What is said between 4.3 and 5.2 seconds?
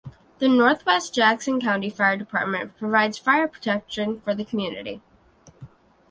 the community.